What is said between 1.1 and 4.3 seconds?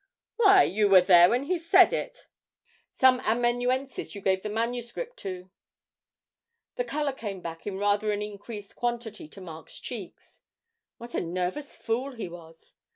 when he said it. Some amanuensis you